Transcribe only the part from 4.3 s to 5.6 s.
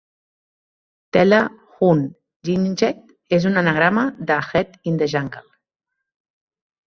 de "heat in the jungle".